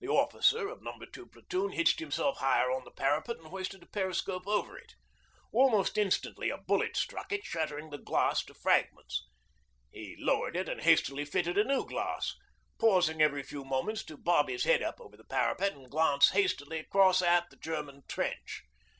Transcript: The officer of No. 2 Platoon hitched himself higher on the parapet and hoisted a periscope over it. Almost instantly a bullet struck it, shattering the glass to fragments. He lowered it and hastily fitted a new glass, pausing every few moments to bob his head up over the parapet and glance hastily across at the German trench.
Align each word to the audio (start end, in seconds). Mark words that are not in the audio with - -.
The 0.00 0.08
officer 0.08 0.66
of 0.66 0.82
No. 0.82 0.98
2 0.98 1.26
Platoon 1.26 1.70
hitched 1.70 2.00
himself 2.00 2.38
higher 2.38 2.72
on 2.72 2.82
the 2.82 2.90
parapet 2.90 3.36
and 3.36 3.46
hoisted 3.46 3.84
a 3.84 3.86
periscope 3.86 4.48
over 4.48 4.76
it. 4.76 4.96
Almost 5.52 5.96
instantly 5.96 6.50
a 6.50 6.58
bullet 6.58 6.96
struck 6.96 7.30
it, 7.30 7.44
shattering 7.44 7.90
the 7.90 7.98
glass 7.98 8.44
to 8.46 8.54
fragments. 8.54 9.24
He 9.92 10.16
lowered 10.18 10.56
it 10.56 10.68
and 10.68 10.80
hastily 10.80 11.24
fitted 11.24 11.56
a 11.56 11.62
new 11.62 11.86
glass, 11.86 12.34
pausing 12.80 13.22
every 13.22 13.44
few 13.44 13.62
moments 13.64 14.02
to 14.06 14.16
bob 14.16 14.48
his 14.48 14.64
head 14.64 14.82
up 14.82 15.00
over 15.00 15.16
the 15.16 15.22
parapet 15.22 15.70
and 15.74 15.88
glance 15.88 16.30
hastily 16.30 16.80
across 16.80 17.22
at 17.22 17.48
the 17.50 17.56
German 17.56 18.02
trench. 18.08 18.64